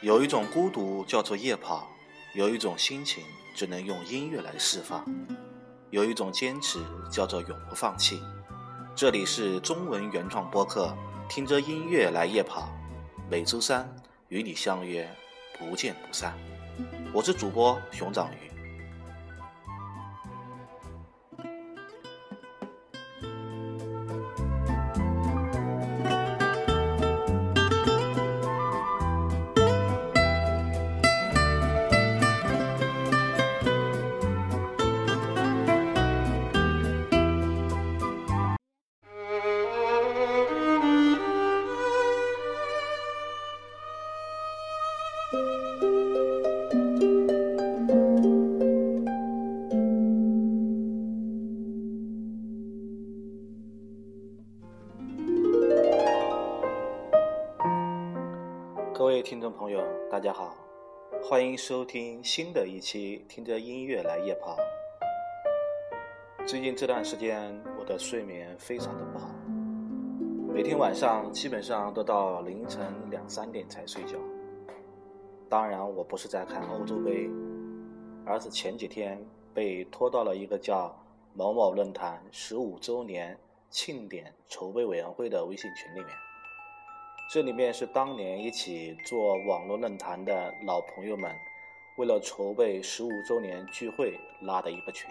[0.00, 1.90] 有一种孤独叫做夜跑，
[2.32, 5.04] 有一种心情只能用音乐来释放，
[5.90, 6.78] 有一种坚持
[7.10, 8.22] 叫做永不放弃。
[8.94, 10.96] 这里是中文原创播客，
[11.28, 12.68] 听着音乐来夜跑，
[13.28, 13.92] 每周三
[14.28, 15.08] 与你相约，
[15.58, 16.38] 不见不散。
[17.12, 18.47] 我是主播熊掌鱼。
[59.18, 60.54] 位听众朋友，大家好，
[61.24, 64.56] 欢迎收听新的一期《听着音乐来夜跑》。
[66.46, 69.28] 最近这段时间，我的睡眠非常的不好，
[70.54, 74.16] 每天晚上基本上都到凌晨两三点才睡觉。
[75.48, 77.28] 当然，我不是在看欧洲杯，
[78.24, 79.20] 而是前几天
[79.52, 80.96] 被拖到了一个叫
[81.34, 83.36] “某某论坛十五周年
[83.68, 86.27] 庆典筹备委员会”的微信群里面。
[87.30, 91.30] 这里面是当年一起做网络论坛的老朋友们，
[91.98, 95.10] 为了筹备十五周年聚会拉的一个群。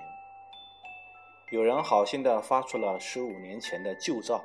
[1.51, 4.43] 有人好心的发出了十五年前的旧照。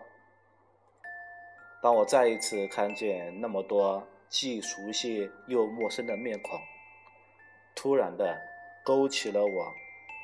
[1.82, 6.60] 当我再一次看见那么多既熟悉又陌生的面孔，
[7.74, 8.38] 突然的
[8.84, 9.72] 勾起了我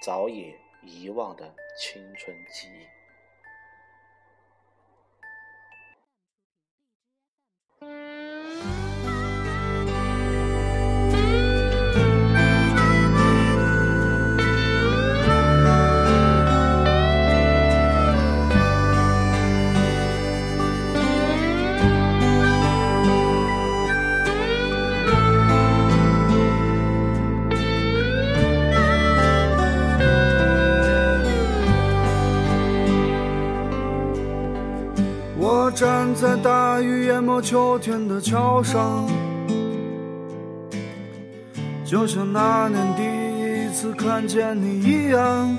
[0.03, 2.98] 早已遗忘的青春记忆。
[35.41, 36.37] 我站在
[36.79, 39.05] 大雨淹没秋天的桥上，
[41.85, 45.59] 就像那年第一次看见你一样。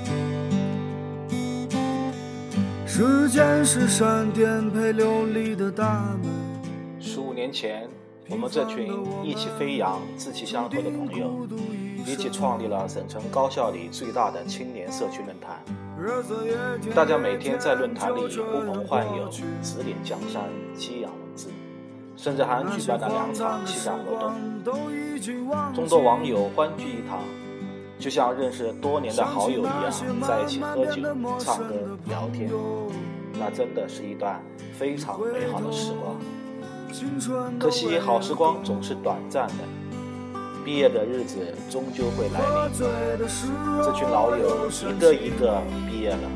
[2.86, 6.22] 时间是闪电陪流离的大门。
[6.98, 7.86] 十五年前，
[8.30, 8.90] 我们这群
[9.22, 11.46] 意气飞扬、志气相投的朋友，
[12.06, 15.62] 一起创立了省城高校里最大的青年社区论坛。
[16.94, 20.42] 大家每天在论坛里呼朋唤友，指点江山，
[20.74, 21.50] 激扬文字，
[22.16, 24.32] 甚至还举办了两场气象活动。
[25.74, 27.18] 众多网友欢聚一堂，
[27.98, 29.92] 就像认识多年的好友一样，
[30.26, 31.02] 在一起喝酒、
[31.38, 31.74] 唱歌、
[32.06, 32.50] 聊天，
[33.38, 36.16] 那真的是一段非常美好的时光。
[37.58, 39.79] 可惜好时光总是短暂的。
[40.64, 41.36] 毕业的日子
[41.70, 42.78] 终究会来临，
[43.82, 46.30] 这群老友一个一个毕业了，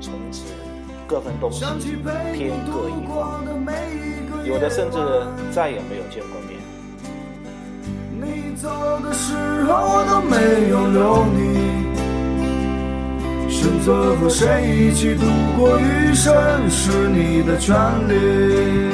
[0.00, 0.44] 从此
[1.06, 1.64] 各分东西，
[2.34, 3.44] 天各一方，
[4.44, 4.98] 有的甚至
[5.52, 6.58] 再也没有见过面。
[8.20, 8.68] 你走
[9.00, 11.38] 的时候我都没有留你，
[13.48, 15.24] 选择和谁一起度
[15.56, 17.74] 过余生是你的权
[18.08, 18.89] 利。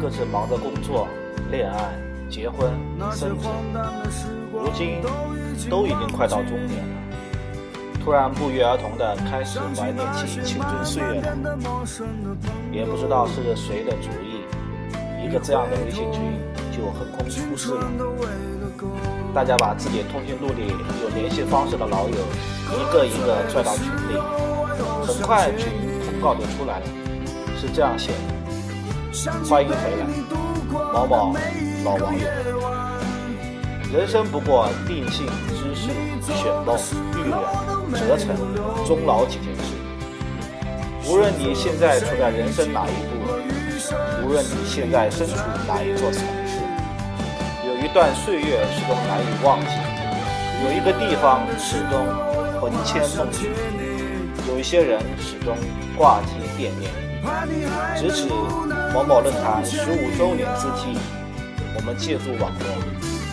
[0.00, 1.06] 各自忙着工作、
[1.50, 1.92] 恋爱、
[2.28, 2.70] 结婚、
[3.12, 3.48] 生子，
[4.52, 5.00] 如今
[5.70, 6.94] 都已经快到中年了，
[8.02, 11.58] 突然不约而同的开始怀念起青春岁月了。
[12.72, 14.42] 也不知道是谁的主意，
[15.24, 16.20] 一个这样的微信群
[16.72, 17.86] 就横空出世了。
[19.34, 24.18] 大家把自己通讯录里有联系方式的老友一个一个拽到群里，
[25.06, 25.68] 很快群
[26.04, 26.86] 通告就出来了，
[27.60, 28.31] 是这样写的。
[29.12, 30.06] 欢迎回来，
[30.90, 31.36] 某某
[31.84, 32.26] 老网友。
[33.92, 35.90] 人生不过定性、知识、
[36.32, 36.78] 选梦、
[37.14, 37.36] 预远、
[37.92, 38.34] 折成、
[38.86, 39.74] 终老几件事。
[41.06, 45.34] 无论你现在处在人生哪一步，无论你现在身处
[45.68, 46.56] 哪一座城市，
[47.68, 49.76] 有一段岁月始终难以忘记，
[50.64, 52.06] 有一个地方始终
[52.62, 53.50] 魂牵梦萦，
[54.48, 55.54] 有一些人始终
[55.98, 56.90] 挂记惦念。
[57.96, 58.26] 值此
[58.92, 60.98] 某某论坛十五周年之际，
[61.74, 62.66] 我们借助网络。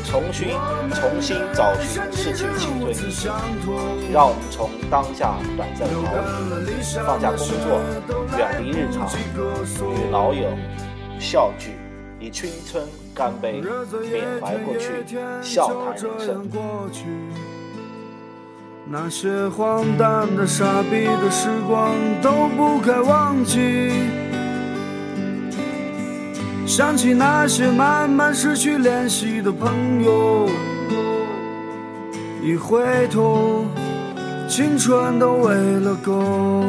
[0.05, 0.47] 重新
[0.95, 2.95] 重新找寻逝去青春，
[4.11, 6.15] 让我们从当下短暂逃
[6.65, 6.71] 离，
[7.05, 7.79] 放下工作，
[8.37, 10.47] 远离日常，与老友
[11.19, 11.73] 笑聚，
[12.19, 12.83] 以青春
[13.13, 15.05] 干杯，缅怀过去，
[15.43, 16.49] 笑谈人生。
[18.91, 23.91] 那些荒诞的、傻逼的时光都不该忘记。
[26.79, 30.47] 想起那些慢慢失去联系的朋友，
[32.41, 33.65] 一回头，
[34.47, 36.63] 青春都喂了狗。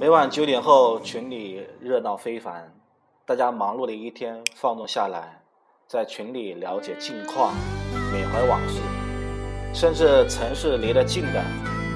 [0.00, 2.72] 每晚九点后，群里热闹非凡，
[3.26, 5.42] 大家忙碌的一天放纵下来，
[5.86, 7.52] 在群里了解近况，
[8.10, 8.80] 缅怀往事，
[9.74, 11.44] 甚至城市离得近的，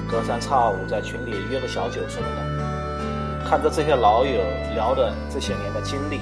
[0.07, 2.48] 隔三差五在群里约个小酒什么的。
[3.49, 4.43] 看着这些老友
[4.75, 6.21] 聊的这些年的经历，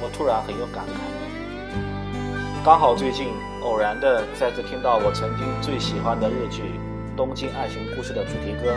[0.00, 2.64] 我突然很有感慨。
[2.64, 3.28] 刚好最近
[3.62, 6.62] 偶然的再次听到我曾经最喜欢的日剧
[7.14, 8.72] 《东京爱情故事》的主题歌。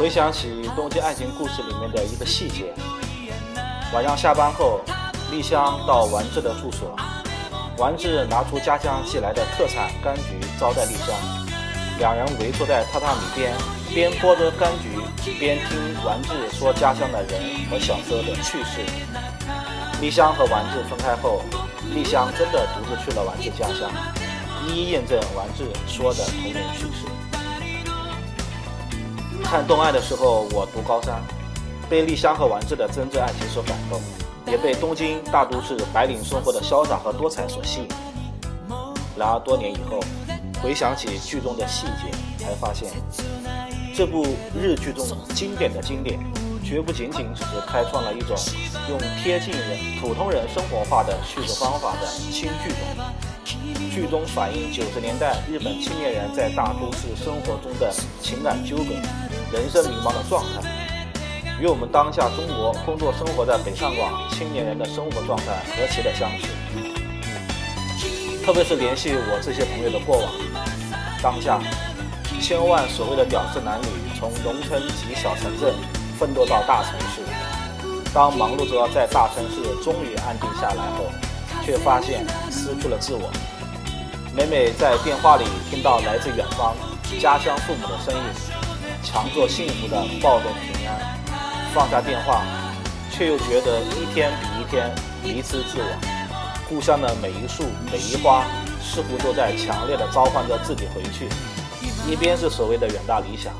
[0.00, 2.72] 回想起《东京爱情故事》里面的一个细节：
[3.92, 4.80] 晚上下班后，
[5.30, 6.96] 丽香到丸治的住所，
[7.76, 11.14] 丸治拿出家乡寄来的特产柑橘招待丽香，
[11.98, 13.52] 两人围坐在榻榻米边，
[13.92, 17.38] 边剥着柑橘，边听丸治说家乡的人
[17.70, 18.80] 和小时候的趣事。
[20.00, 21.42] 丽香和丸治分开后，
[21.94, 23.90] 丽香真的独自去了丸治家乡，
[24.66, 27.04] 一一验证丸治说的童年趣事。
[29.50, 31.20] 看《动爱》的时候，我读高三，
[31.88, 34.00] 被丽香和丸子的真挚爱情所感动，
[34.46, 37.88] 也被东京大都市白领生活的潇洒和多彩所吸引。
[39.16, 39.98] 然而多年以后，
[40.62, 42.92] 回想起剧中的细节，才发现
[43.92, 44.24] 这部
[44.56, 45.04] 日剧中
[45.34, 46.16] 经典的经典，
[46.62, 48.36] 绝不仅仅只是开创了一种
[48.88, 53.04] 用贴近人普通人生活化的叙述方法的新剧种。
[53.90, 57.92] 剧中反映九十年代日本青年人在大都市生活中的
[58.22, 58.94] 情感纠葛。
[59.52, 60.62] 人生迷茫的状态，
[61.60, 66.46] 与我们当下中国工作生活在北上广青年人的生活状态何其的相似。
[68.46, 70.30] 特别是联系我这些朋友的过往，
[71.20, 71.58] 当下
[72.40, 75.74] 千万所谓的屌丝男女从农村及小城镇
[76.16, 77.20] 奋斗到大城市，
[78.14, 81.10] 当忙碌着在大城市终于安定下来后，
[81.64, 83.28] 却发现失去了自我。
[84.32, 86.72] 每每在电话里听到来自远方
[87.18, 88.59] 家乡父母的声音。
[89.12, 91.18] 强作幸福的抱着平安，
[91.74, 92.44] 放下电话，
[93.10, 94.88] 却又觉得一天比一天
[95.20, 95.98] 迷失自我。
[96.68, 98.44] 故乡的每一树每一花，
[98.80, 101.28] 似乎都在强烈的召唤着自己回去。
[102.08, 103.52] 一边是所谓的远大理想，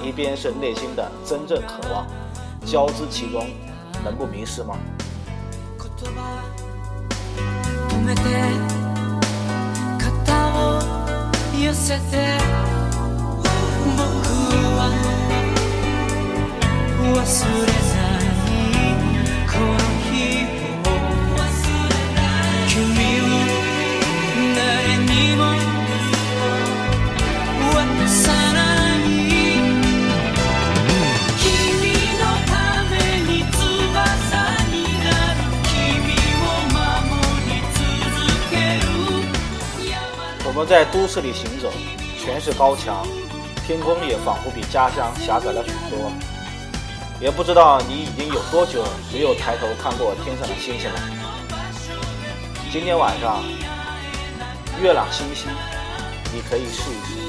[0.00, 2.06] 一边是内心的真正渴望，
[2.64, 3.44] 交织其中，
[4.04, 4.76] 能不迷失吗？
[40.48, 41.70] 我们在都市里行走，
[42.18, 43.06] 全是高墙，
[43.66, 46.12] 天空也仿佛比家乡狭窄了许多。
[47.20, 51.00] 也不知道你已经有多久没有抬头看过天上的星星了。
[52.70, 53.42] 今天晚上
[54.80, 55.46] 月朗星稀，
[56.32, 57.25] 你可以试一试。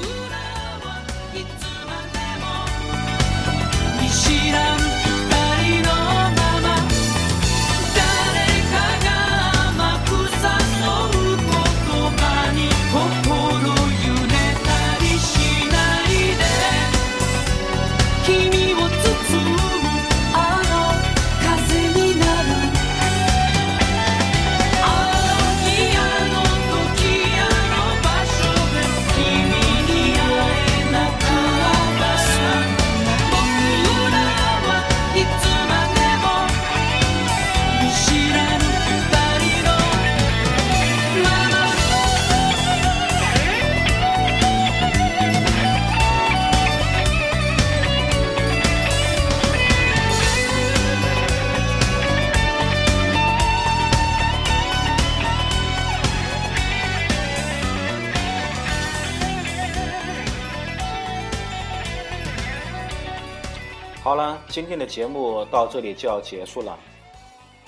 [64.02, 66.78] 好了，今天的节目到这里就要结束了。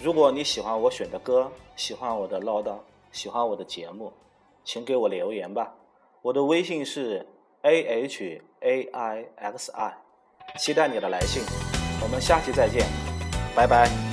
[0.03, 2.77] 如果你喜欢我选的歌，喜欢我的唠叨，
[3.13, 4.11] 喜欢我的节目，
[4.65, 5.75] 请给我留言吧。
[6.23, 7.27] 我的微信是
[7.63, 9.95] a h a i x i，
[10.57, 11.43] 期待你的来信。
[12.03, 12.87] 我们下期再见，
[13.55, 14.10] 拜拜。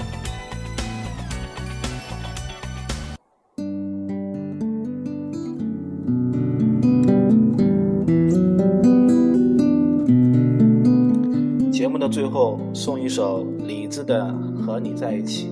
[11.98, 15.50] 到最后送一首李子的《和你在一起》，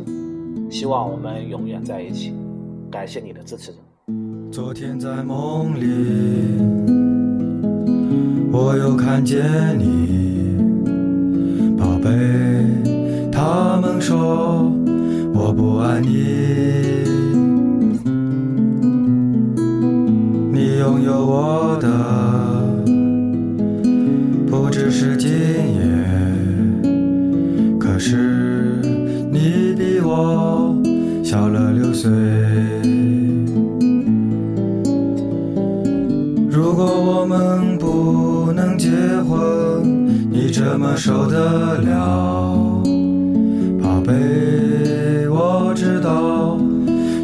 [0.73, 2.33] 希望我们永远在一起。
[2.91, 3.73] 感谢你的支持。
[4.51, 5.85] 昨天在梦里，
[8.51, 9.43] 我又看见
[9.77, 10.57] 你，
[11.77, 12.09] 宝贝。
[13.31, 14.71] 他们说
[15.33, 16.07] 我不爱你，
[20.53, 21.89] 你拥有我的
[40.95, 42.81] 受得了？
[43.81, 46.57] 宝贝，我知道，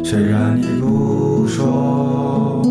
[0.04, 2.62] 虽然你不说。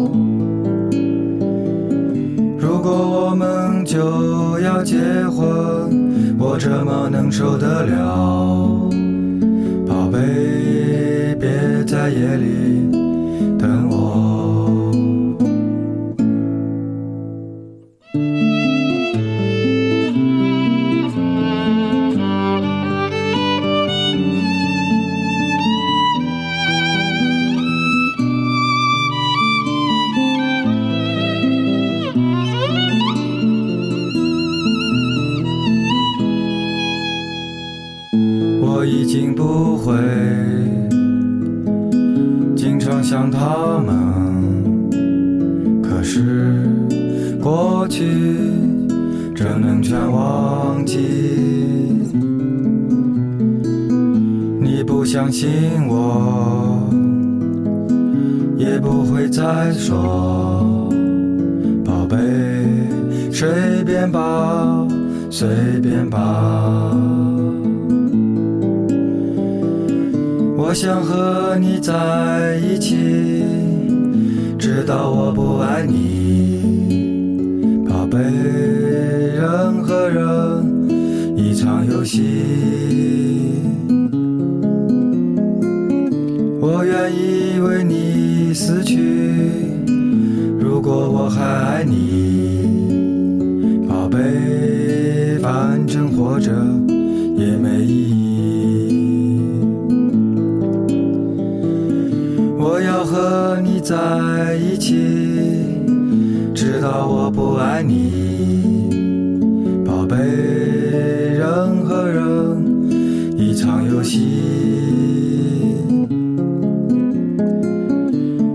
[2.60, 6.12] 如果我们就要结婚。
[6.44, 8.90] 我怎么能受得了？
[9.88, 12.90] 宝贝，别在夜里
[39.92, 39.98] 会
[42.56, 44.90] 经常想他们，
[45.82, 46.66] 可是
[47.42, 48.06] 过去
[49.36, 50.98] 怎能全忘记？
[54.62, 55.50] 你不相信
[55.88, 56.90] 我，
[58.58, 60.90] 也不会再说，
[61.84, 62.18] 宝贝，
[63.32, 63.50] 随
[63.86, 64.88] 便吧，
[65.30, 65.50] 随
[65.82, 66.96] 便吧。
[70.72, 72.96] 我想和你在一起，
[74.58, 78.18] 直到我不爱你，宝贝。
[78.18, 82.24] 人和人一场游戏，
[86.62, 88.96] 我愿意为你死去。
[90.58, 92.70] 如果我还爱你，
[93.90, 96.50] 宝贝，反正活着
[103.82, 104.96] 在一起，
[106.54, 108.90] 直到我不爱你，
[109.86, 110.16] 宝贝。
[111.42, 112.22] 人和人
[113.36, 114.20] 一场游戏，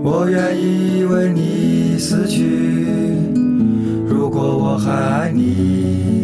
[0.01, 2.45] 我愿意为你死去。
[4.07, 6.16] 如果我还爱你，